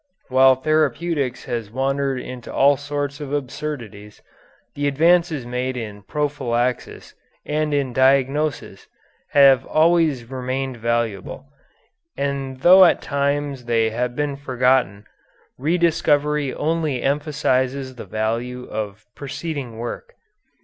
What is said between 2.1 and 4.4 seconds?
into all sorts of absurdities,